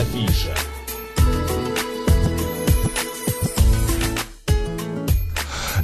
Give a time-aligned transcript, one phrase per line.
[0.00, 0.54] Афиша.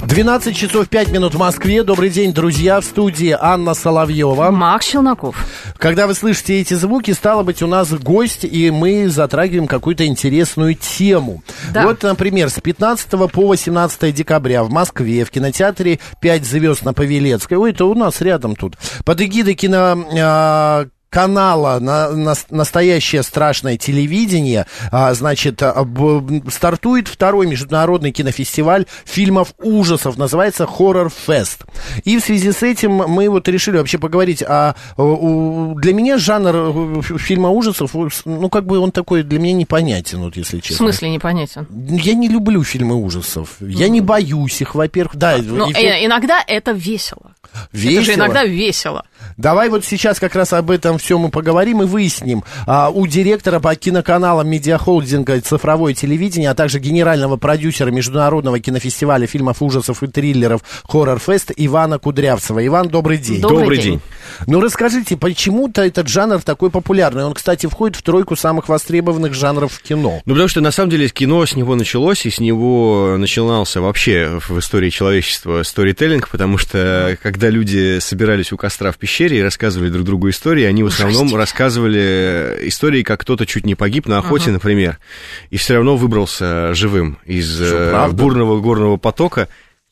[0.07, 1.83] Двенадцать часов пять минут в Москве.
[1.83, 2.81] Добрый день, друзья.
[2.81, 4.49] В студии Анна Соловьева.
[4.49, 5.45] Макс Челноков.
[5.77, 10.73] Когда вы слышите эти звуки, стало быть, у нас гость, и мы затрагиваем какую-то интересную
[10.73, 11.43] тему.
[11.71, 11.83] Да.
[11.83, 17.59] Вот, например, с 15 по 18 декабря в Москве в кинотеатре «Пять звезд на Павелецкой».
[17.59, 18.77] Ой, это у нас рядом тут.
[19.05, 20.87] Под эгидой кино...
[21.09, 28.85] а, канала на, на- «Настоящее страшное телевидение», а, значит, а, б- стартует второй международный кинофестиваль
[29.05, 31.65] фильмов ужасов, называется «Хоррор Фест».
[32.03, 34.75] И в связи с этим мы вот решили вообще поговорить о...
[34.97, 37.91] о- Для меня жанр э, фильма ужасов,
[38.25, 40.77] ну, как бы он такой для меня непонятен, вот если В честно.
[40.87, 41.67] смысле непонятен?
[41.89, 43.55] Я не люблю фильмы ужасов.
[43.61, 45.15] Я не боюсь их, во-первых.
[45.15, 47.33] Да, Ну, эффект э, иногда это весело.
[47.71, 48.15] Это же весело.
[48.15, 49.05] иногда весело.
[49.37, 52.43] Давай вот сейчас как раз об этом все мы поговорим и выясним.
[52.65, 59.61] А, у директора по киноканалам медиахолдинга «Цифровое телевидение», а также генерального продюсера международного кинофестиваля фильмов
[59.61, 62.65] ужасов и триллеров «Хоррор Фест» Ивана Кудрявцева.
[62.65, 63.39] Иван, добрый день.
[63.39, 63.91] Добрый Добрый день.
[63.93, 64.01] день.
[64.47, 67.23] Ну, расскажите, почему-то этот жанр такой популярный?
[67.23, 70.21] Он, кстати, входит в тройку самых востребованных жанров в кино.
[70.25, 74.39] Ну, потому что, на самом деле, кино с него началось, и с него начинался вообще
[74.47, 79.89] в истории человечества сторителлинг, потому что, когда люди собирались у костра в пещере и рассказывали
[79.89, 84.51] друг другу истории, они в основном рассказывали истории, как кто-то чуть не погиб на охоте,
[84.51, 84.97] например,
[85.49, 89.47] и все равно выбрался живым из Что, э, бурного горного потока.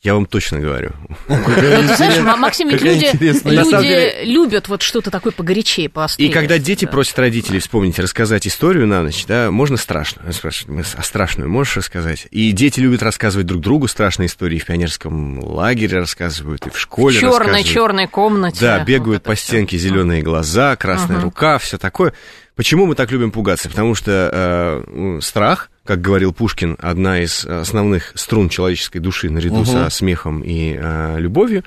[0.06, 0.92] Я вам точно говорю.
[1.26, 6.28] Ну, ты знаешь, Ма- Максим, ведь люди, люди деле- любят вот что-то такое погорячее, поострее.
[6.28, 6.92] И когда дети Да.
[6.92, 11.76] просят родителей вспомнить, рассказать историю на ночь, да, можно страшную, спрашивают, «Мы- а страшную можешь
[11.76, 12.28] рассказать?
[12.30, 16.78] И дети любят рассказывать друг другу страшные истории, в пионерском лагере рассказывают, и в в
[16.78, 17.66] школе черной, рассказывают.
[17.66, 18.58] черной комнате.
[18.60, 21.24] Да, вот бегают это по стенке зеленые глаза, красная Ага.
[21.24, 22.12] рука, все такое.
[22.54, 23.68] Почему мы так любим пугаться?
[23.68, 29.88] Потому что э, страх, как говорил Пушкин, одна из основных струн человеческой души наряду со
[29.88, 31.64] смехом и э, любовью.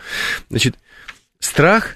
[0.49, 0.75] Значит,
[1.39, 1.95] страх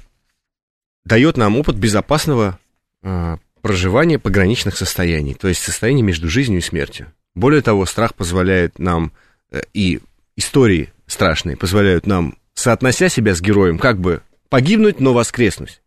[1.05, 2.57] дает нам опыт безопасного
[3.03, 7.13] э, проживания пограничных состояний, то есть состояний между жизнью и смертью.
[7.35, 9.11] Более того, страх позволяет нам,
[9.51, 9.99] э, и
[10.35, 15.81] истории страшные позволяют нам, соотнося себя с героем, как бы погибнуть, но воскреснуть.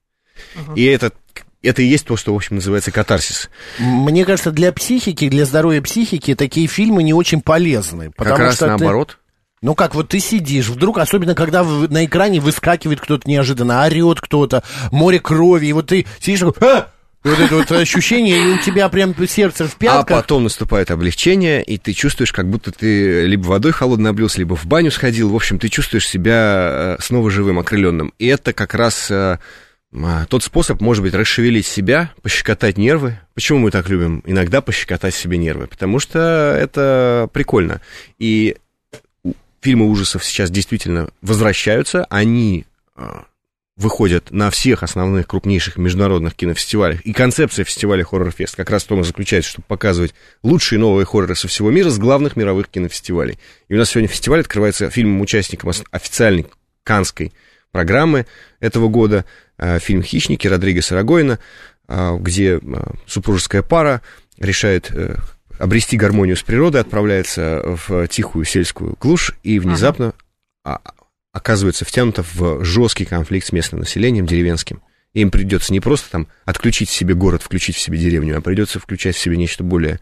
[0.75, 1.13] И это,
[1.67, 3.51] это и есть то, что, в общем, называется катарсис.
[3.79, 8.11] Мне кажется, для психики, для здоровья психики такие фильмы не очень полезны.
[8.17, 9.19] Потому как раз что ты- наоборот.
[9.63, 14.21] Ну как, вот ты сидишь, вдруг, особенно когда в- на экране выскакивает кто-то неожиданно, орет
[14.21, 14.63] кто-то,
[14.93, 16.89] море крови, и вот ты сидишь такой, «А!»
[17.25, 20.19] И вот это вот ощущение, и у тебя прям сердце в А пятках.
[20.19, 24.65] потом наступает облегчение, и ты чувствуешь, как будто ты либо водой холодной облился, либо в
[24.67, 25.31] баню сходил.
[25.31, 28.13] В общем, ты чувствуешь себя э, снова живым, окрыленным.
[28.21, 29.39] И это как раз э, а,
[30.29, 33.19] тот способ, может быть, расшевелить себя, пощекотать нервы.
[33.35, 35.67] Почему мы так любим иногда пощекотать себе нервы?
[35.67, 37.81] Потому что это прикольно.
[38.19, 38.57] И
[39.61, 42.05] фильмы ужасов сейчас действительно возвращаются.
[42.11, 43.25] Они а,
[43.77, 47.01] выходят на всех основных крупнейших международных кинофестивалях.
[47.03, 51.05] И концепция фестиваля Хоррор Фест как раз в том и заключается, чтобы показывать лучшие новые
[51.05, 53.39] хорроры со всего мира с главных мировых кинофестивалей.
[53.69, 56.47] И у нас сегодня фестиваль открывается фильмом-участником официальной
[56.85, 57.33] канской
[57.77, 58.25] программы
[58.59, 59.27] этого года.
[59.59, 61.39] э, Фильм «Хищники» Родригеса Рагоина,
[61.89, 62.61] э, где э,
[63.07, 64.01] супружеская пара
[64.39, 64.91] решает
[65.59, 70.13] обрести гармонию с природой, отправляется в тихую сельскую глушь и внезапно
[70.65, 70.81] а,
[71.33, 74.81] оказывается втянута в жесткий конфликт с местным населением, деревенским.
[75.17, 78.79] Им придется не просто там отключить в себе город, включить в себе деревню, а придется
[78.79, 79.99] включать в себе нечто более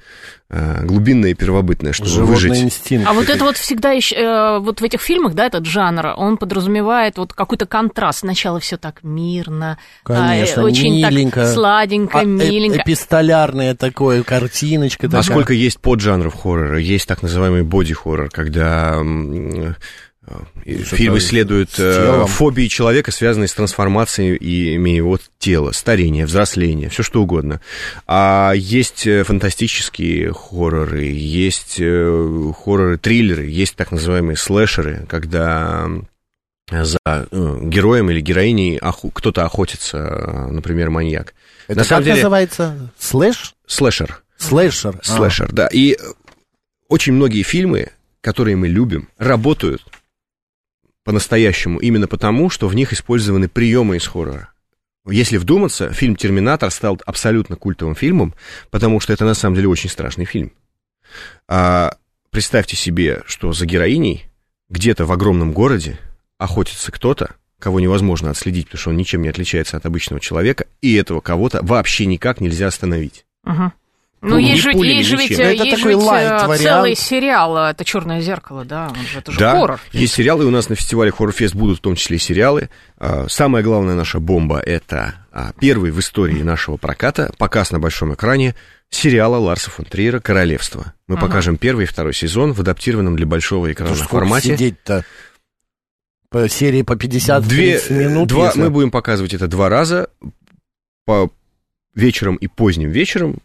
[0.51, 2.63] э, глубинное и первобытное, чтобы Животный выжить.
[2.65, 3.07] инстинкт.
[3.09, 6.37] А вот это вот всегда еще, э, вот в этих фильмах, да, этот жанр, он
[6.37, 8.19] подразумевает вот какой-то контраст.
[8.21, 11.43] Сначала все так мирно, Конечно, а, очень миленько.
[11.45, 12.81] так сладенько, А, э- миленько.
[12.83, 15.23] эпистолярное такое, картиночка А такая.
[15.23, 16.81] сколько есть поджанров хоррора?
[16.81, 19.75] Есть так называемый боди-хоррор, когда э,
[20.65, 27.23] фильм исследует э, фобии человека, связанные с трансформацией ими его тела, старение, взросление, все что
[27.23, 27.61] угодно.
[28.07, 35.89] А есть э, фантастические хорроры, есть э, хорроры-триллеры, есть так называемые слэшеры, когда
[36.71, 36.99] за
[37.31, 38.81] героем или героиней
[39.13, 41.35] кто-то охотится, например, маньяк.
[41.67, 42.91] Это На как самом деле- называется?
[42.99, 43.55] Слэш?
[43.67, 44.23] Слэшер.
[44.39, 44.99] Слэшер.
[45.01, 45.05] А.
[45.05, 45.67] Слэшер, да.
[45.73, 45.97] И
[46.89, 47.91] очень многие фильмы,
[48.21, 49.83] которые мы любим, работают
[51.05, 54.51] по-настоящему именно потому, что в них использованы приемы из хоррора.
[55.07, 58.35] Если вдуматься, фильм «Терминатор» стал абсолютно культовым фильмом,
[58.71, 60.53] потому что это на самом деле очень страшный фильм.
[61.47, 61.97] А,
[62.31, 64.25] представьте себе, что за героиней
[64.71, 65.99] где-то в огромном городе
[66.39, 70.95] охотится кто-то, кого невозможно отследить, потому что он ничем не отличается от обычного человека, и
[70.95, 73.27] этого кого-то вообще никак нельзя остановить.
[73.45, 73.75] Мгм.
[74.25, 75.31] Ну, есть же, пулями, есть же ведь.
[75.33, 76.61] Это есть такой ведь, э, лайт-вариант.
[76.61, 79.81] целый сериал, э, это Черное зеркало, да, он же, это же Да, хоррор.
[79.93, 82.71] есть сериалы, у нас на фестивале Хоррорфест будут в том числе и сериалы.
[82.99, 88.15] А, Самая главная наша бомба— это а, первый в истории нашего проката показ на большом
[88.15, 88.55] экране
[88.91, 90.95] сериала Ларса фон Триера «Королевство».
[91.09, 91.27] Мы Ага.
[91.27, 94.55] покажем первый и второй сезон в адаптированном для большого экрана Слушай, формате.
[94.57, 95.05] сидеть-то?
[96.31, 98.29] По серии по 50 Две, минут.
[98.29, 100.09] два, если- Мы будем показывать это два раза,
[101.07, 101.31] по
[101.95, 103.39] вечером и поздним вечером.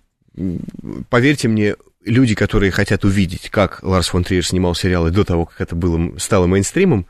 [1.10, 5.62] Поверьте мне, люди, которые хотят увидеть, как Ларс фон Триер снимал сериалы до того, как
[5.62, 7.06] это было, стало мейнстримом,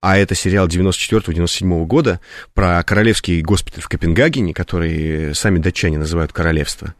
[0.00, 2.20] а это сериал 94-97 года
[2.54, 6.94] про королевский госпиталь в Копенгагене, который сами датчане называют королевство.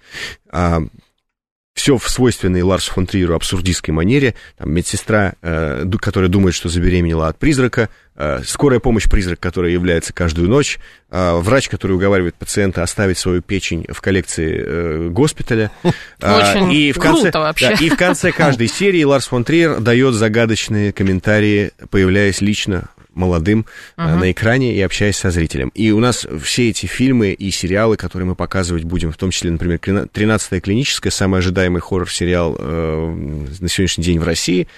[1.74, 4.34] Все в свойственной Ларсу фон Триеру абсурдистской манере.
[4.58, 10.12] Там медсестра, э, которая думает, что забеременела от призрака, э, скорая помощь призрак, которая является
[10.12, 10.78] каждую ночь,
[11.10, 15.70] э, врач, который уговаривает пациента оставить свою печень в коллекции э, госпиталя.
[16.20, 17.68] А, Очень и в конце, круто вообще.
[17.70, 23.66] да, и в конце каждой серии Ларс фон Триер дает загадочные комментарии, появляясь лично молодым
[23.96, 24.20] Мгм.
[24.20, 25.70] на экране и общаясь со зрителем.
[25.74, 29.50] И у нас все эти фильмы и сериалы, которые мы показывать будем, в том числе,
[29.50, 34.68] например, «13-я клиническая», самый ожидаемый хоррор-сериал э, на сегодняшний день в России,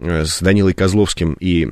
[0.00, 1.68] э, с Данилой Козловским и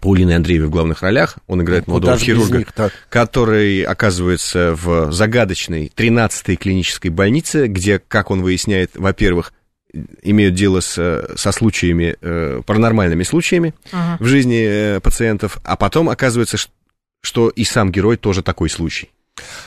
[0.00, 1.36] Паулиной Андреевой в главных ролях.
[1.46, 2.90] Он играет Куда молодого хирурга них-то?
[3.10, 9.52] который оказывается в загадочной 13-й клинической больнице, где, как он выясняет, во-первых,
[10.22, 14.16] имеют дело с, э, со случаями, э, паранормальными случаями Мгм.
[14.20, 16.68] в жизни э, пациентов, а потом оказывается, ш-
[17.22, 19.10] что и сам герой тоже такой случай.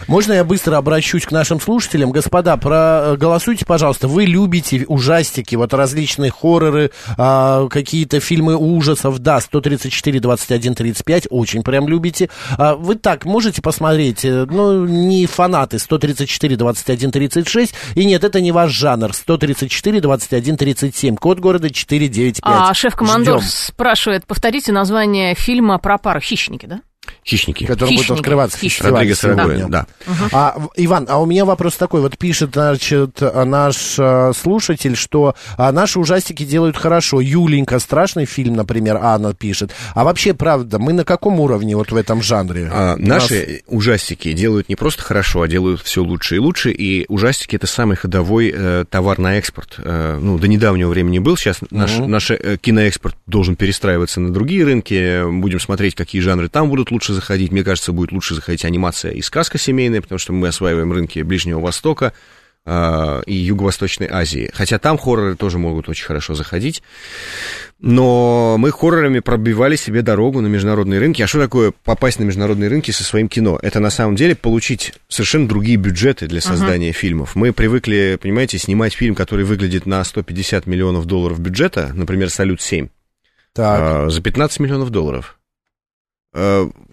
[0.08, 2.12] Можно я быстро обращусь к нашим слушателям?
[2.12, 4.08] Господа, проголосуйте, пожалуйста.
[4.08, 9.20] Вы любите ужастики, вот различные хорроры, а, какие-то фильмы ужасов.
[9.20, 12.30] Да, 134, 21, 35, очень прям любите.
[12.58, 14.24] А, вы так можете посмотреть?
[14.26, 17.74] э, Ну, не фанаты 134, 21, 36.
[17.96, 19.14] И нет, это не ваш жанр.
[19.14, 21.16] 134, 21, 37.
[21.16, 22.42] Код города 495.
[22.44, 26.82] А шеф-командор спрашивает, повторите название фильма про пару «Хищники», да?
[27.26, 27.66] Хищники.
[27.66, 28.20] который будет Хищники.
[28.20, 28.74] открываться в Хищники.
[28.84, 29.44] фестивале Родригес сегодня.
[29.44, 29.86] Рагоин, да.
[30.32, 32.02] А, в- Иван, а у меня вопрос такой.
[32.02, 37.22] Вот пишет, значит, наш э, слушатель, что а, наши ужастики делают хорошо.
[37.22, 39.72] Юленька, страшный фильм, например, Анна пишет.
[39.94, 42.70] А вообще, правда, мы на каком уровне вот в этом жанре?
[42.72, 46.72] А, У нас- наши ужастики делают не просто хорошо, а делают все лучше и лучше.
[46.72, 49.76] И ужастики это самый ходовой э, товар на экспорт.
[49.78, 51.38] Э, ну, до недавнего времени был.
[51.38, 52.12] Сейчас наш, Мгм.
[52.12, 55.24] наш э, киноэкспорт должен перестраиваться на другие рынки.
[55.40, 57.52] Будем смотреть, какие жанры там будут лучше заходить.
[57.52, 61.60] Мне кажется, будет лучше заходить анимация и сказка семейная, потому что мы осваиваем рынки Ближнего
[61.60, 62.14] Востока
[62.66, 64.50] э, и Юго-Восточной Азии.
[64.54, 66.84] Хотя там хорроры тоже могут очень хорошо заходить.
[67.80, 71.22] Но мы хоррорами пробивали себе дорогу на международные рынки.
[71.22, 73.60] А что такое попасть на международные рынки со своим кино?
[73.62, 77.36] Это на самом деле получить совершенно другие бюджеты для создания фильмов.
[77.36, 82.90] Мы привыкли, понимаете, снимать фильм, который выглядит на 150 миллионов долларов бюджета, например, «Салют-7»,
[83.54, 83.80] Так.
[83.80, 85.37] а, за 15 миллионов долларов.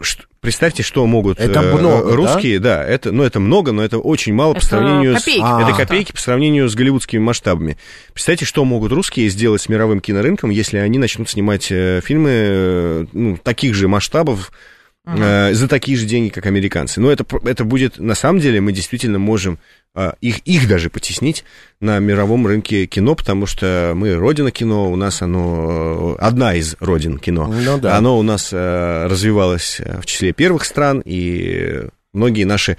[0.01, 2.17] Ш- Представьте, что могут Это э, много, да?
[2.17, 2.85] русские, да?
[2.85, 5.63] это, ну, это много, но это очень мало по Это сравнению копейки с...
[5.63, 7.79] Это копейки по сравнению с голливудскими масштабами.
[8.13, 13.07] Представьте, что могут русские сделать с мировым кинорынком, если они начнут снимать э, фильмы э,
[13.13, 14.53] ну, таких же масштабов
[15.07, 17.01] э, за такие же деньги, как американцы.
[17.01, 19.59] Но это, это будет, на самом деле, мы действительно можем
[19.95, 21.45] э, их, их даже потеснить
[21.81, 26.77] на мировом рынке кино, потому что мы родина кино, у нас оно, э, одна из
[26.81, 27.47] родин кино.
[27.47, 27.97] Ну да.
[27.97, 31.83] Оно у нас э, развивалось э, в числе первых стран, и
[32.13, 32.77] многие наши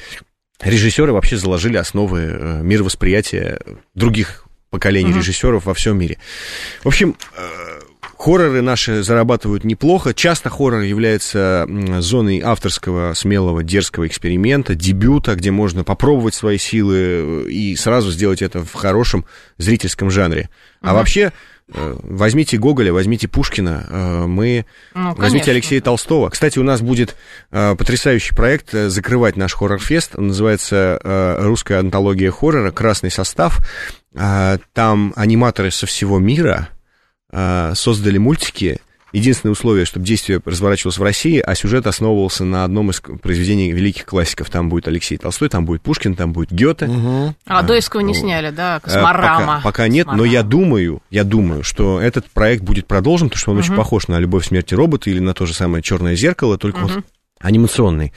[0.62, 3.60] режиссеры вообще заложили основы э, мировосприятия
[3.94, 5.20] других поколений Мгм.
[5.20, 6.18] режиссеров во всем мире.
[6.84, 7.16] В общем,
[8.26, 10.16] хорроры наши зарабатывают неплохо.
[10.16, 11.68] Часто хоррор является
[12.00, 18.42] зоной авторского, смелого, дерзкого эксперимента, дебюта, где можно попробовать свои силы э, и сразу сделать
[18.42, 19.26] это в хорошем
[19.60, 20.50] зрительском жанре.
[20.82, 20.96] А Мгм.
[20.96, 21.34] вообще,
[21.72, 24.66] э, возьмите Гоголя, возьмите Пушкина, э, мы
[24.96, 25.52] Ну, Возьмите.
[25.52, 26.32] Алексея Толстого.
[26.32, 27.16] Кстати, у нас будет
[27.52, 30.14] потрясающий проект закрывать наш хоррор-фест.
[30.18, 32.72] Он называется «Русская антология хоррора.
[32.72, 33.60] Красный состав».
[34.16, 36.70] Э, там аниматоры со всего мира
[37.32, 38.80] создали мультики.
[39.14, 44.06] Единственное условие, чтобы действие разворачивалось в России, а сюжет основывался на одном из произведений великих
[44.06, 44.50] классиков.
[44.50, 46.88] Там будет Алексей Толстой, там будет Пушкин, там будет Гёте.
[46.88, 47.28] Мгм.
[47.48, 48.76] А, А, Дойского не сняли, да?
[48.78, 49.46] Э, Косморама.
[49.58, 50.50] Пока, пока нет, но я Косморама.
[50.50, 53.78] думаю, я думаю, что этот проект будет продолжен, потому что он очень Мгм.
[53.78, 57.06] похож на «Любовь, смерти робота» или на то же самое «Черное зеркало», только вот Мгм.
[57.40, 58.12] анимационный.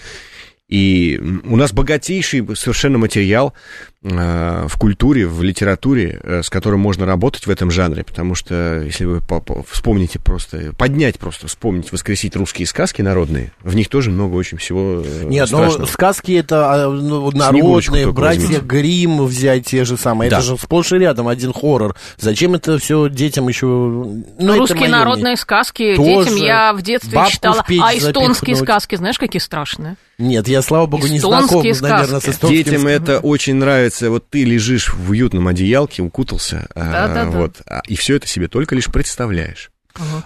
[0.69, 3.55] И у нас богатейший совершенно материал.
[4.03, 8.83] Э, в культуре, в литературе, э, с которым можно работать в этом жанре, потому что,
[8.85, 9.23] если вы
[9.67, 15.03] вспомните просто, поднять просто, вспомнить, воскресить русские сказки народные, в них тоже много очень всего
[15.05, 15.81] э, Нет, ну, страшного.
[15.81, 20.39] но сказки это а, ну, народные, братья Грим взять те же самые, да.
[20.39, 21.97] это же сплошь и рядом один хоррор.
[22.19, 23.67] Зачем это все детям еще...
[23.67, 25.37] Ну, ну Русские народные мнение.
[25.37, 26.31] сказки тоже.
[26.31, 28.59] детям я в детстве читала, а эстонские запихнуть.
[28.59, 29.97] сказки, знаешь, какие страшные?
[30.19, 31.83] Нет, я, слава богу, не знаком, сказки.
[31.83, 32.49] наверное, с эстонским.
[32.49, 33.88] Детям это очень нравится.
[34.11, 37.83] Вот ты лежишь в уютном одеялке, укутался, да, а, да, вот, да.
[37.87, 39.71] и все это себе только лишь представляешь.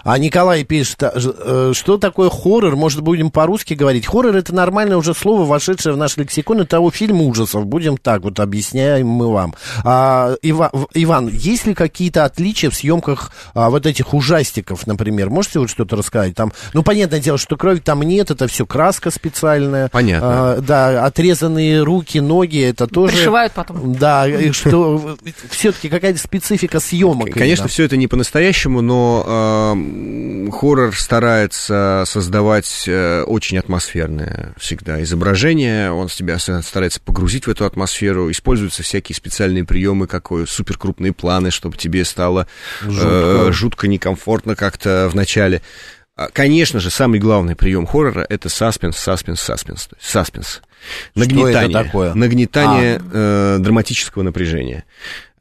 [0.03, 2.75] А Николай пишет, а, э, что такое хоррор?
[2.75, 4.05] Может, будем по-русски говорить?
[4.05, 7.65] Хоррор это нормальное уже слово, вошедшее в наш лексикон и того фильм ужасов.
[7.65, 9.55] Будем так вот объясняем мы вам.
[9.83, 15.29] А, Иван, Иван, есть ли какие-то отличия в съемках а, вот этих ужастиков, например?
[15.29, 16.35] Можете вот что-то рассказать?
[16.35, 19.89] Там, ну, понятное дело, что крови там нет, это все краска специальная.
[19.89, 20.27] Понятно.
[20.29, 23.15] А, да, отрезанные руки, ноги, это тоже...
[23.15, 23.95] Пришивают потом.
[23.95, 25.17] Да, и что
[25.49, 27.31] все-таки какая-то специфика съемок.
[27.31, 29.23] Конечно, все это не по-настоящему, но
[30.51, 38.29] хоррор старается создавать э, очень атмосферное всегда изображение, он тебя старается погрузить в эту атмосферу,
[38.31, 42.47] используются всякие специальные приемы, какой суперкрупные планы, чтобы тебе стало
[42.81, 45.61] жутко, э, жутко некомфортно как-то в начале.
[46.15, 49.89] А, конечно же, самый главный прием хоррора это саспенс, саспенс, саспенс.
[49.99, 50.61] Саспенс.
[51.15, 51.69] Нагнетание.
[51.69, 52.13] Что это такое?
[52.13, 53.55] Нагнетание а.
[53.57, 54.83] э, драматического напряжения.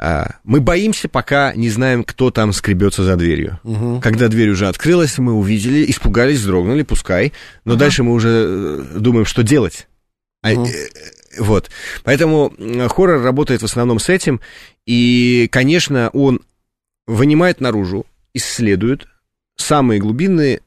[0.05, 3.61] А, мы боимся, пока не знаем, кто там скребется за дверью.
[3.63, 4.01] Угу.
[4.01, 7.33] Когда дверь уже открылась, мы увидели, испугались, вздрогнули, пускай.
[7.65, 7.79] Но угу.
[7.79, 9.87] дальше мы уже э, думаем, что делать.
[10.43, 10.67] Угу.
[11.39, 11.71] Вот.
[12.03, 12.53] Поэтому
[12.89, 14.41] хоррор работает в основном с этим.
[14.87, 16.41] И, конечно, он
[17.07, 18.05] вынимает наружу,
[18.35, 19.07] исследует,
[19.55, 20.63] самые глубинные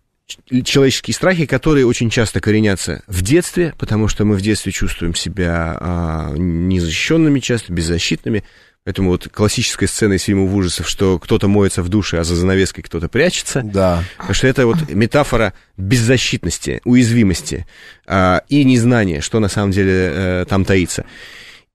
[0.63, 5.77] человеческие страхи, которые очень часто коренятся в детстве, потому что мы в детстве чувствуем себя
[5.77, 8.45] а, незащищенными часто, беззащитными.
[8.85, 12.83] Поэтому вот классическая сцена из фильмов ужасов, что кто-то моется в душе, а за занавеской
[12.83, 13.63] кто-то прячется.
[13.63, 14.03] Да.
[14.17, 17.65] Потому что это вот метафора беззащитности, уязвимости
[18.05, 21.05] а, и незнания, что на самом деле а, там таится.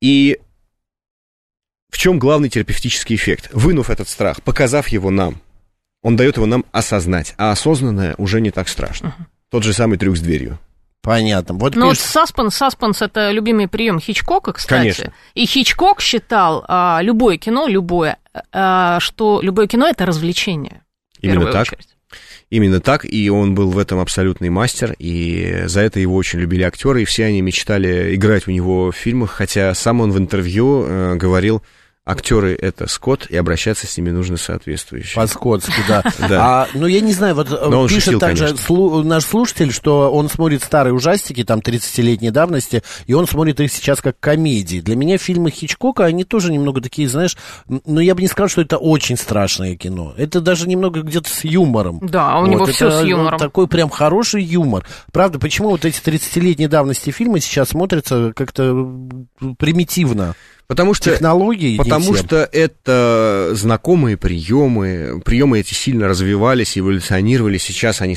[0.01, 0.39] И
[1.91, 3.51] в чем главный терапевтический эффект?
[3.53, 5.43] Вынув этот страх, показав его нам,
[6.03, 9.09] он дает его нам осознать, а осознанное уже не так страшно.
[9.09, 9.25] Uh-huh.
[9.51, 10.61] Тот же самый трюк с дверью.
[11.03, 11.55] Понятно.
[11.55, 12.05] Вот ну, пишет...
[12.05, 14.81] вот саспенс, саспенс это любимый прием Хичкока, кстати.
[14.81, 15.13] Конечно.
[15.35, 18.19] И Хичкок считал а, любое кино, любое,
[18.53, 20.83] а, что любое кино это развлечение.
[21.21, 21.63] Именно так.
[21.63, 21.89] Очередь.
[22.51, 26.65] Именно так, и он был в этом абсолютный мастер, и за это его очень любили
[26.65, 30.85] актеры, и все они мечтали играть у него в фильмах, хотя сам он в интервью
[30.85, 31.63] э, говорил,
[32.11, 35.15] актеры это скот, и обращаться с ними нужно соответствующе.
[35.15, 36.03] По-скотски, да.
[36.29, 36.63] да.
[36.63, 40.29] А, ну, я не знаю, вот Но пишет шутил, также слу, наш слушатель, что он
[40.29, 44.81] смотрит старые ужастики, там, 30-летней давности, и он смотрит их сейчас как комедии.
[44.81, 47.37] Для меня фильмы Хичкока, они тоже немного такие, знаешь,
[47.69, 50.15] ну, я бы не сказал, что это очень страшное кино.
[50.17, 52.01] Это даже немного где-то с юмором.
[52.03, 53.39] Да, у вот, него все с юмором.
[53.39, 54.85] такой прям хороший юмор.
[55.13, 58.87] Правда, почему вот эти 30-летней давности фильмы сейчас смотрятся как-то
[59.59, 60.35] примитивно?
[60.71, 68.17] Потому что, Технологии потому что это знакомые приемы, приемы эти сильно развивались, эволюционировали, сейчас они,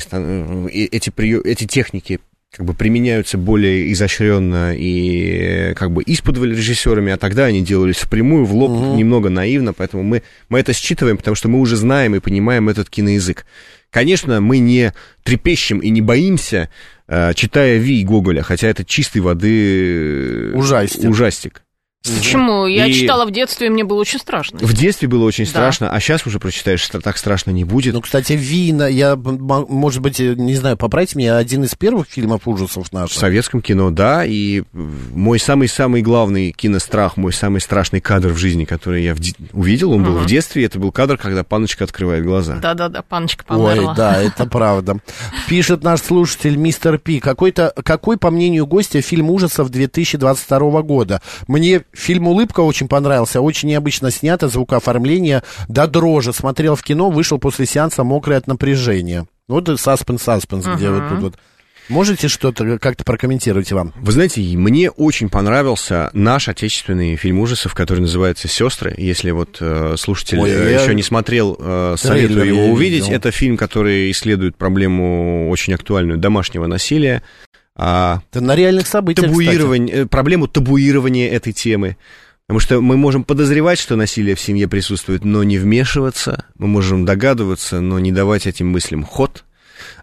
[0.70, 2.20] эти, прием, эти техники
[2.52, 8.44] как бы применяются более изощренно и как бы из-под режиссерами, а тогда они делались впрямую,
[8.44, 8.94] в лоб, угу.
[8.94, 12.88] немного наивно, поэтому мы, мы это считываем, потому что мы уже знаем и понимаем этот
[12.88, 13.46] киноязык.
[13.90, 14.92] Конечно, мы не
[15.24, 16.68] трепещем и не боимся,
[17.08, 21.10] э, читая Ви Гоголя, хотя это чистой воды ужастик.
[21.10, 21.63] ужастик.
[22.04, 22.66] Почему?
[22.66, 22.92] Я и...
[22.92, 24.58] читала в детстве, и мне было очень страшно.
[24.60, 25.50] В детстве было очень да.
[25.50, 27.94] страшно, а сейчас уже прочитаешь, что так страшно не будет.
[27.94, 32.92] Ну, кстати, Вина, я, может быть, не знаю, поправьте меня, один из первых фильмов ужасов
[32.92, 33.16] наших.
[33.16, 38.64] В советском кино, да, и мой самый-самый главный кинострах, мой самый страшный кадр в жизни,
[38.66, 39.20] который я в...
[39.54, 40.10] увидел, он угу.
[40.10, 42.56] был в детстве, это был кадр, когда паночка открывает глаза.
[42.56, 43.90] Да-да-да, паночка померла.
[43.90, 44.98] Ой, да, это правда.
[45.48, 51.22] Пишет наш слушатель мистер Пи, какой-то, какой, по мнению гостя, фильм ужасов 2022 года?
[51.48, 56.32] Мне Фильм «Улыбка» очень понравился, очень необычно снято, звукооформление до дрожи.
[56.32, 59.26] Смотрел в кино, вышел после сеанса мокрый от напряжения.
[59.48, 60.76] Вот и саспенс-саспенс, uh-huh.
[60.76, 61.34] где вот тут вот.
[61.88, 63.92] Можете что-то как-то прокомментировать вам?
[63.96, 68.94] Вы знаете, мне очень понравился наш отечественный фильм ужасов, который называется «Сестры».
[68.96, 73.04] Если вот э, слушатель Ой, э, еще не смотрел, э, советую его увидеть.
[73.04, 73.16] Видел.
[73.16, 77.22] Это фильм, который исследует проблему очень актуальную домашнего насилия.
[77.76, 80.06] А, на реальных событиях, табуирование, кстати.
[80.06, 81.96] Э, проблему табуирования этой темы.
[82.46, 86.44] Потому что мы можем подозревать, что насилие в семье присутствует, но не вмешиваться.
[86.56, 89.44] Мы можем догадываться, но не давать этим мыслям ход.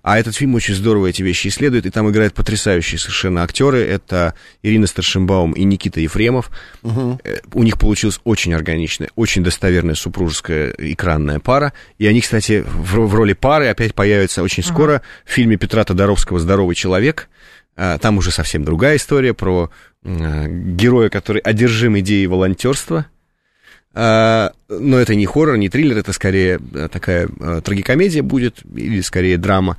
[0.04, 3.80] А этот фильм очень здорово эти вещи исследует, и там играют потрясающие совершенно актеры.
[3.82, 6.50] Это Ирина Старшинбаум и Никита Ефремов.
[6.82, 7.20] Угу.
[7.54, 11.74] У них получилась очень органичная, очень достоверная супружеская экранная пара.
[12.00, 14.74] И они, кстати, в, в роли пары опять появятся очень угу.
[14.74, 17.30] скоро в фильме Петра Тодоровского «Здоровый человек».
[17.76, 19.70] А, там уже совсем другая история про
[20.04, 23.06] героя, который одержим идеей волонтерства–
[23.94, 29.02] а, но это не хоррор, не триллер, это скорее э, такая э, трагикомедия будет, или
[29.02, 29.78] скорее драма.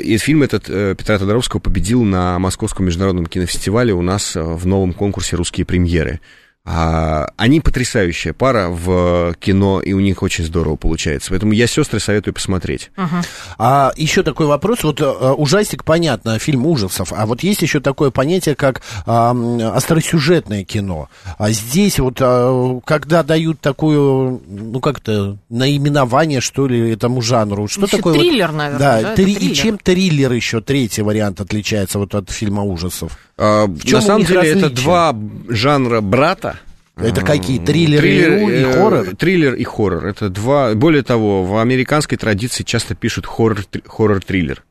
[0.00, 4.92] И фильм этот э, Петра Тодоровского победил на Московском международном кинофестивале у нас в новом
[4.92, 6.20] конкурсе «Русские премьеры».
[6.66, 11.30] А, они потрясающая пара в кино, и у них очень здорово получается.
[11.30, 12.90] Поэтому я сестры советую посмотреть.
[12.96, 13.26] Uh-huh.
[13.58, 14.82] А еще такой вопрос.
[14.82, 17.12] Вот а, ужастик, понятно, фильм ужасов.
[17.14, 19.36] А вот есть еще такое понятие, как а,
[19.74, 21.10] остросюжетное кино.
[21.36, 27.68] А здесь вот, а, когда дают такую, ну как-то, наименование, что ли, этому жанру.
[27.68, 28.14] Что еще такое?
[28.14, 28.78] Триллер, вот, наверное.
[28.78, 33.18] Да, да три, и чем триллер еще, третий вариант отличается вот от фильма ужасов?
[33.36, 34.66] А, на самом деле различие?
[34.66, 35.14] это два
[35.48, 36.53] жанра брата.
[36.96, 37.58] Это какие?
[37.58, 39.16] Триллер, триллер и, и э, хоррор?
[39.16, 40.06] Триллер и хоррор.
[40.06, 40.74] Это два...
[40.74, 44.62] Более того, в американской традиции часто пишут хоррор-триллер.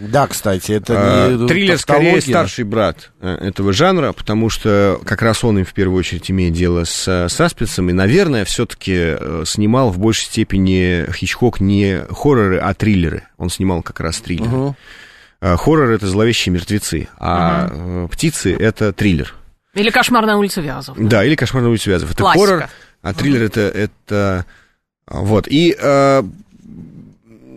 [0.00, 5.44] Да, кстати, это не Триллер скорее старший брат э, этого жанра, потому что как раз
[5.44, 9.98] он им в первую очередь имеет дело с саспенсом, и, наверное, все-таки э, снимал в
[9.98, 13.22] большей степени Хичкок не хорроры, а триллеры.
[13.38, 14.50] Он снимал как раз триллеры.
[14.50, 14.76] Угу.
[15.40, 18.08] Хоррор— это зловещие мертвецы, а угу.
[18.08, 19.34] птицы— это триллер.
[19.74, 20.96] Или «Кошмар на улице Вязов».
[20.98, 22.10] Да, да или «Кошмар на улице Вязов».
[22.10, 22.46] Это Классика.
[22.46, 22.68] хоррор,
[23.02, 24.46] а триллер это, это...
[25.06, 26.22] Вот, и э,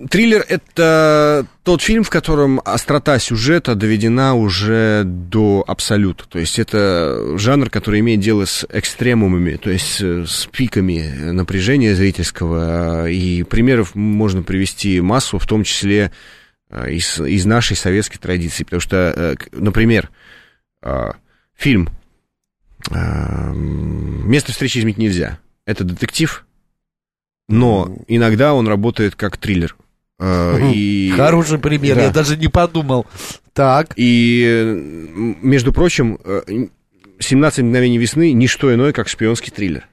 [0.10, 6.26] триллер— это тот фильм, в котором острота сюжета доведена уже до абсолюта.
[6.28, 13.10] То есть это жанр, который имеет дело с экстремумами, то есть с пиками напряжения зрительского.
[13.10, 16.12] И примеров можно привести массу, в том числе
[16.70, 18.64] э, из, из нашей советской традиции.
[18.64, 20.10] Потому что, э, например,
[20.82, 21.12] э,
[21.56, 21.90] фильм
[22.92, 25.40] место встречи изменить нельзя.
[25.66, 26.46] Это детектив,
[27.48, 29.76] но иногда он работает как триллер.
[30.20, 31.12] Э, и...
[31.16, 32.04] Хороший пример, да.
[32.04, 33.06] я даже не подумал.
[33.54, 33.94] Так.
[33.96, 36.20] И, между прочим,
[37.20, 39.88] «17 мгновений весны»— не что иное, как шпионский триллер.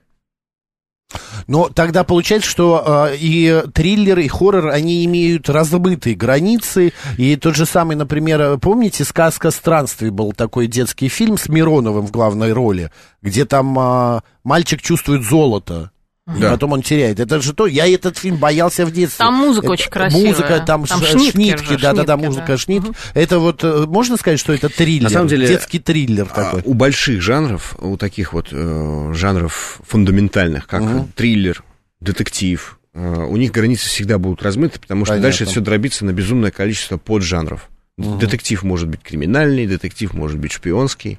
[1.47, 6.93] Но тогда получается, что э, и триллер, и хоррор, они имеют размытые границы.
[7.19, 12.11] И тот же самый, например, помните, «Сказка странствий» был такой детский фильм с Мироновым в
[12.11, 12.91] главной роли,
[13.23, 15.91] где там э, мальчик чувствует золото.
[16.27, 16.53] Да.
[16.53, 17.19] Потом он теряет.
[17.19, 17.67] Это же то.
[17.67, 19.25] Я этот фильм боялся в детстве.
[19.25, 20.27] Там музыка это, очень красивая.
[20.29, 22.57] Музыка, там, там ш, шнитки, да, да, да, музыка, да.
[22.57, 22.85] шнит.
[22.85, 22.95] Угу.
[23.15, 25.05] Это вот э, можно сказать, что это триллер.
[25.05, 26.63] На самом деле, детский триллер а, такой.
[26.65, 31.09] У больших жанров, у таких вот э, жанров фундаментальных, как угу.
[31.17, 31.65] триллер,
[32.01, 35.29] детектив, э, у них границы всегда будут размыты, потому что Понятно.
[35.29, 37.69] дальше это все дробится на безумное количество поджанров.
[37.99, 38.19] Угу.
[38.19, 41.19] Детектив может быть криминальный, детектив может быть шпионский,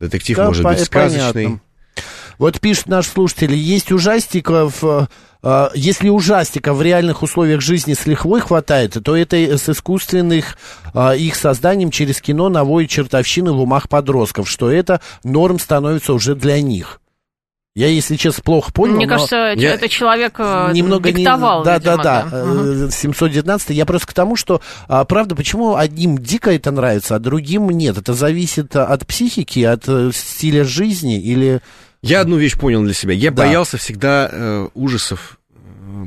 [0.00, 1.32] детектив да, может быть сказочный.
[1.32, 1.60] Понятно.
[2.38, 5.06] Вот пишет наш слушатель, есть ужастиков, э,
[5.42, 10.56] э, если ужастика в реальных условиях жизни с лихвой хватает, то это с искусственных
[10.94, 16.34] э, их созданием через кино наводит чертовщины в умах подростков, что это норм становится уже
[16.34, 16.98] для них.
[17.74, 18.96] Я, если честно, плохо понял.
[18.96, 19.72] Мне кажется, я...
[19.72, 21.60] это человек немного диктовал.
[21.60, 21.64] Не...
[21.64, 22.90] Да, видимо, да, да, да.
[22.90, 23.70] 719.
[23.70, 27.96] Я просто к тому, что, а, правда, почему одним дико это нравится, а другим нет?
[27.96, 31.62] Это зависит от психики, от стиля жизни или...
[32.02, 33.14] Я одну вещь понял для себя.
[33.14, 33.44] Я да.
[33.44, 35.38] боялся всегда э, ужасов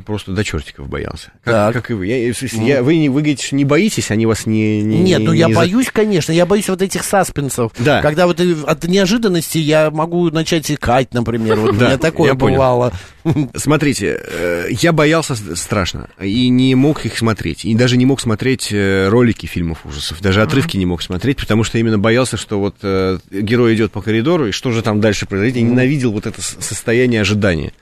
[0.04, 1.32] просто до чертиков боялся.
[1.44, 2.08] Как, как и вы.
[2.08, 2.66] Я, mm.
[2.66, 4.82] я, вы, вы говорите, что не боитесь, они вас не...
[4.82, 5.56] не Нет, ну не я за...
[5.56, 6.32] боюсь, конечно.
[6.32, 7.72] Я боюсь вот этих саспенсов.
[7.80, 8.02] Да.
[8.02, 11.58] Когда вот от неожиданности я могу начать икать, например.
[11.60, 12.92] Вот у меня такое бывало.
[13.56, 16.10] Смотрите, э, я боялся страшно.
[16.22, 17.66] И не мог их смотреть.
[17.66, 20.22] И даже не мог смотреть э, ролики фильмов ужасов.
[20.22, 24.02] Даже отрывки не мог смотреть, потому что именно боялся, что вот э, герой идет по
[24.02, 25.58] коридору, и что же там дальше произойдет.
[25.58, 27.74] Я ненавидел вот это состояние ожидания.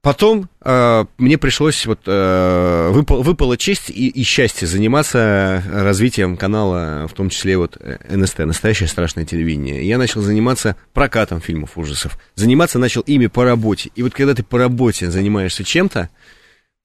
[0.00, 7.08] Потом э, мне пришлось, вот, э, выпал, выпала честь и, и счастье заниматься развитием канала,
[7.08, 7.76] в том числе вот
[8.08, 9.86] НСТ, Настоящее страшное телевидение.
[9.86, 12.16] Я начал заниматься прокатом фильмов ужасов.
[12.36, 13.90] Заниматься начал ими по работе.
[13.96, 16.10] И вот когда ты по работе занимаешься чем-то,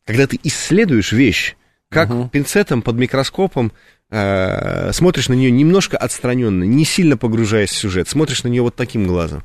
[0.08, 1.56] когда ты исследуешь вещь,
[1.90, 2.30] как угу.
[2.30, 3.74] пинцетом под микроскопом
[4.10, 8.76] э, смотришь на нее немножко отстраненно, не сильно погружаясь в сюжет, смотришь на нее вот
[8.76, 9.44] таким глазом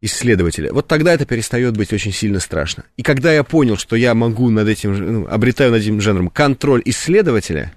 [0.00, 2.84] исследователя, вот тогда это перестает быть очень сильно страшно.
[2.96, 6.82] И когда я понял, что я могу над этим, ну, обретаю над этим жанром контроль
[6.84, 7.72] исследователя,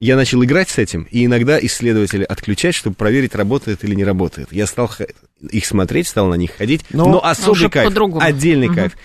[0.00, 4.48] я начал играть с этим, и иногда исследователя отключать, чтобы проверить, работает или не работает.
[4.50, 4.90] Я стал
[5.40, 8.76] их смотреть, стал на них ходить, но, но особый кайф, отдельный угу.
[8.76, 8.96] кайф.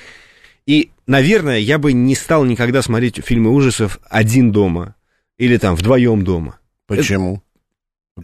[0.65, 4.95] И, наверное, я бы не стал никогда смотреть фильмы ужасов один дома.
[5.37, 6.59] или там вдвоем дома.
[6.87, 7.43] Почему?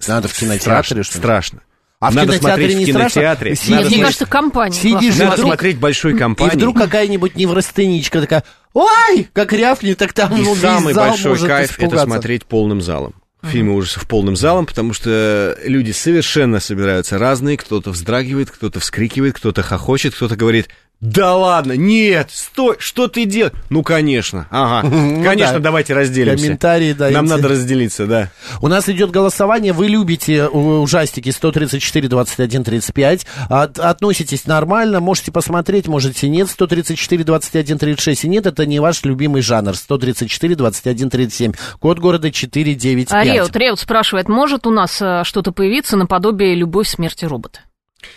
[0.08, 1.22] Надо в кинотеатре, страшно, что ли?
[1.22, 1.62] страшно.
[2.02, 3.56] А в Надо кинотеатре смотреть не в кинотеатре.
[3.56, 3.76] страшно?
[3.76, 4.74] Надо Мне Сидишь- кажется, компания.
[4.76, 6.56] Сидишь Надо вдруг- смотреть большой И компанией.
[6.58, 11.74] вдруг какая-нибудь неврастеничка такая, ой, как рявкнет, так там И ну, самый большой кайф это
[11.84, 12.06] испугаться.
[12.08, 13.14] смотреть полным залом.
[13.44, 17.58] Фильмы ужасов полным залом, потому что люди совершенно собираются разные.
[17.58, 20.70] Кто-то вздрагивает, кто-то вскрикивает, кто-то хохочет, кто-то говорит,
[21.02, 23.54] да ладно, нет, стой, что ты делаешь?
[23.72, 25.60] Ну, конечно, ага, Ну конечно, да.
[25.60, 26.44] давайте разделимся.
[26.44, 27.16] Комментарии дайте.
[27.16, 28.30] Нам надо разделиться, да.
[28.62, 29.74] У нас идет голосование.
[29.74, 33.26] Вы любите у- ужастики 134, 21, 35.
[33.50, 35.00] От- относитесь нормально.
[35.00, 36.50] Можете посмотреть, можете нет.
[36.50, 38.26] 134, 21, 36.
[38.26, 39.76] И нет, это не ваш любимый жанр.
[39.76, 41.54] 134, 21, 37.
[41.80, 43.12] Код города 495.
[43.12, 47.62] А Реут, Реут спрашивает, может у нас э, что-то появиться наподобие «Любовь, смерти робота»?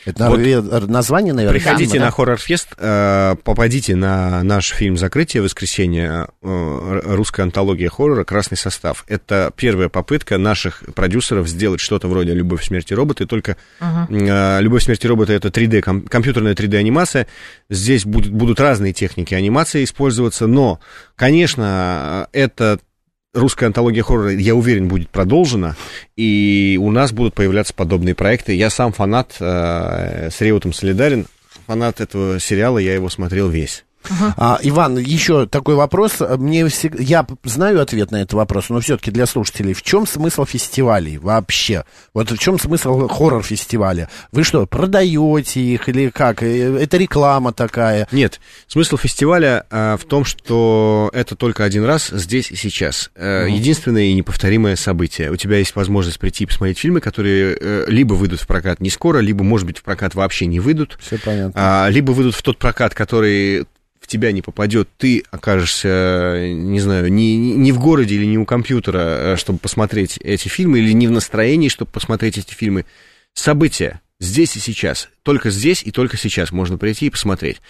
[0.05, 0.89] Это Вот.
[0.89, 1.59] название, наверное.
[1.59, 2.17] Приходите фильма, на да?
[2.17, 9.05] хоррор-фест, э, попадите на наш фильм «Закрытие» в воскресенье, э, русская антология хоррора «Красный состав».
[9.09, 15.07] Это первая попытка наших продюсеров сделать что-то вроде «Любовь, смерти робота», только э, «Любовь, смерти
[15.07, 17.27] робота»— это 3D, ком- компьютерная 3D-анимация.
[17.71, 20.81] Здесь будет, будут разные техники анимации использоваться, но,
[21.17, 22.79] конечно, это
[23.35, 25.77] русская антология хоррора, я уверен, будет продолжена,
[26.17, 28.55] и у нас будут появляться подобные проекты.
[28.55, 31.27] Я сам фанат, э, с Реутом солидарен,
[31.67, 33.85] фанат этого сериала, я его смотрел весь.
[34.37, 36.15] А, Иван, еще такой вопрос.
[36.39, 39.73] Мне всег- Я знаю ответ на этот вопрос, но все-таки для слушателей.
[39.75, 41.85] В чем смысл фестивалей вообще?
[42.13, 44.09] Вот в чем смысл хоррор-фестиваля?
[44.33, 46.43] Вы что, продаете их или как?
[46.43, 48.07] Э, Это реклама такая?
[48.13, 53.11] Нет, смысл фестиваля э, в том, что это только один раз, здесь и сейчас.
[53.15, 55.31] Э, Единственное и неповторимое событие.
[55.31, 58.91] У тебя есть возможность прийти и посмотреть фильмы, которые э, либо выйдут в прокат не
[58.91, 60.99] скоро, либо, может быть, в прокат вообще не выйдут.
[61.01, 61.53] Все понятно.
[61.55, 63.67] А, либо выйдут в тот прокат, который
[64.05, 68.45] в тебя не попадет, ты окажешься, не знаю, не, не- в городе или не у
[68.45, 72.85] компьютера, э, чтобы посмотреть эти фильмы, или не в настроении, чтобы посмотреть эти фильмы.
[73.33, 75.09] События здесь и сейчас.
[75.23, 77.63] Только здесь и только сейчас можно прийти и посмотреть.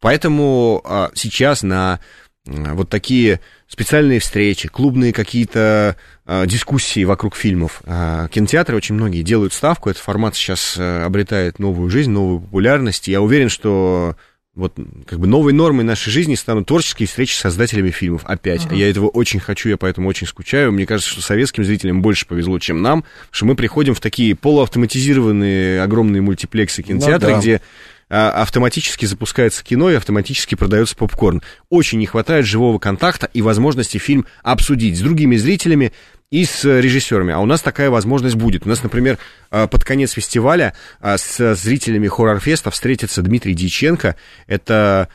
[0.00, 2.00] Поэтому а, сейчас на
[2.46, 7.82] вот такие специальные встречи, клубные какие-то а, дискуссии вокруг фильмов.
[7.84, 13.08] А, кинотеатры очень многие делают ставку, этот формат сейчас а, обретает новую жизнь, новую популярность.
[13.08, 14.16] Я уверен, что
[14.54, 14.74] вот
[15.06, 18.22] как бы новой нормой нашей жизни станут творческие встречи с создателями фильмов.
[18.24, 18.66] Опять.
[18.70, 20.70] Я этого очень хочу, я поэтому очень скучаю.
[20.70, 25.82] Мне кажется, что советским зрителям больше повезло, чем нам, что мы приходим в такие полуавтоматизированные
[25.82, 27.40] огромные мультиплексы кинотеатры, да.
[27.40, 27.60] где
[28.08, 31.42] а, автоматически запускается кино и автоматически продается попкорн.
[31.68, 35.92] Очень не хватает живого контакта и возможности фильм обсудить с другими зрителями
[36.34, 37.32] и с э, режиссерами.
[37.32, 38.66] А у нас такая возможность будет.
[38.66, 39.18] У нас, например,
[39.52, 44.16] а, под конец фестиваля а, с зрителями хоррор-феста встретится Дмитрий Дьяченко.
[44.46, 45.08] Это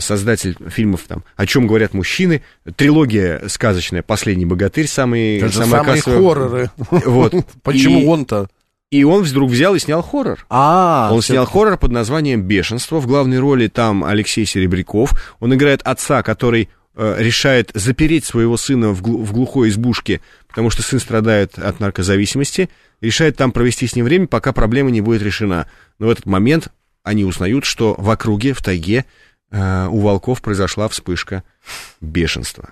[0.00, 2.42] создатель фильмов там «О чем говорят мужчины»,
[2.76, 6.18] трилогия сказочная «Последний богатырь», самый, Это самые кассовая.
[6.18, 6.70] хорроры.
[6.78, 7.34] Вот.
[7.62, 8.48] Почему И- он-то?
[8.90, 10.46] И он вдруг взял и снял хоррор.
[10.48, 13.00] А, Он снял хоррор под названием «Бешенство».
[13.00, 15.10] В главной роли там Алексей Серебряков.
[15.40, 20.70] Он играет отца, который э, решает запереть своего сына в, глу- в глухой избушке, потому
[20.70, 22.70] что сын страдает от наркозависимости.
[23.02, 25.68] Решает там провести с ним время, пока проблема не будет решена.
[25.98, 26.68] Но в этот момент
[27.02, 29.04] они узнают, что в округе, в тайге,
[29.50, 31.44] э, у волков произошла вспышка
[32.00, 32.70] бешенства.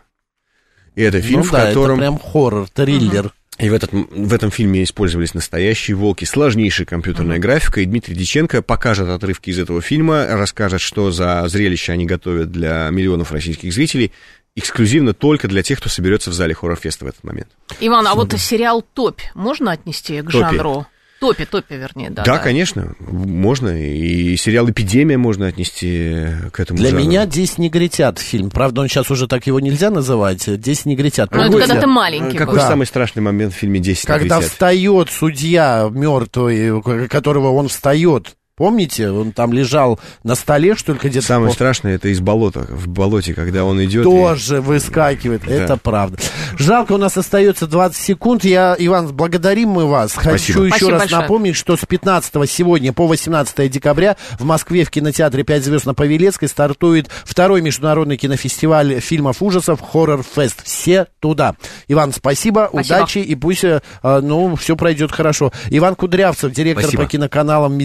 [0.95, 2.01] И это фильм, ну в да, котором...
[2.01, 3.33] это прям хоррор, триллер.
[3.59, 8.63] И в, этот, в этом фильме использовались настоящие волки, сложнейшая компьютерная графика, и Дмитрий Диченко
[8.63, 14.13] покажет отрывки из этого фильма, расскажет, что за зрелище они готовят для миллионов российских зрителей,
[14.57, 17.49] эксклюзивно только для тех, кто соберется в зале хоррор-феста в этот момент.
[17.81, 20.39] Иван, а вот сериал «Топь» можно отнести к «Топи».
[20.39, 20.87] жанру?
[21.25, 22.23] «Топи», «Топи», вернее, да.
[22.23, 27.05] Да, конечно, можно, и сериал «Эпидемия» можно отнести к этому Для жанру.
[27.05, 28.51] меня «Десять негритят» фильм.
[28.51, 30.45] Правда, он сейчас уже так его нельзя называть.
[30.61, 31.31] «Десять негритят».
[31.33, 32.63] Ну, это когда ты маленький Какой был.
[32.63, 32.69] Да.
[32.69, 34.53] самый страшный момент в фильме «10 Когда негритят»?
[34.53, 38.37] встает судья мертвый, которого он встает.
[38.65, 41.27] Помните, он там лежал на столе, что ли, где-то.
[41.27, 44.03] Самое по- страшное это из болота, в болоте, когда он идет.
[44.03, 45.49] и- Тоже выскакивает.
[45.49, 46.19] Это правда.
[46.57, 48.45] Жалко, у нас остается 20 секунд.
[48.45, 50.13] Я, Иван, благодарим мы вас.
[50.15, 51.23] Хочу еще Спасибо раз большое.
[51.23, 55.95] напомнить, что с 15 сегодня по 18 декабря в Москве в кинотеатре «5 звезд на
[55.95, 60.63] Павелецкой» стартует второй международный кинофестиваль фильмов ужасов «Хоррор Фест».
[60.65, 61.57] Все туда.
[61.89, 62.95] Иван, спасибо, Спасибо.
[62.99, 65.53] удачи и пусть, э, ну, все пройдет хорошо.
[65.71, 67.03] Иван Кудрявцев, директор Спасибо.
[67.03, 67.77] по киноканалам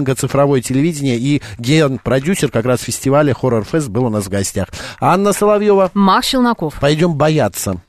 [0.00, 4.68] медиахолдинга «Цифровое телевидение» и ген-продюсер как раз фестиваля «Хоррор Фест» был у нас в гостях.
[5.00, 5.90] Анна Соловьева.
[5.94, 6.74] Макс Челноков.
[6.80, 7.80] Пойдем бояться.